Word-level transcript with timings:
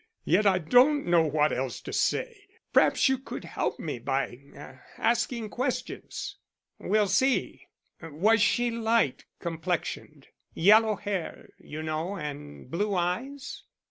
Yet 0.25 0.47
I 0.47 0.57
don't 0.57 1.05
know 1.05 1.21
what 1.21 1.53
else 1.53 1.79
to 1.81 1.93
say. 1.93 2.47
P'raps 2.73 3.07
you 3.07 3.19
could 3.19 3.45
help 3.45 3.79
me 3.79 3.99
by 3.99 4.79
asking 4.97 5.51
questions." 5.51 6.37
"We'll 6.79 7.05
see. 7.07 7.67
Was 8.01 8.41
she 8.41 8.71
light 8.71 9.25
complexioned? 9.39 10.29
Yellow 10.55 10.95
hair, 10.95 11.49
you 11.59 11.83
know, 11.83 12.17
and 12.17 12.71
blue 12.71 12.95
eyes?" 12.95 13.65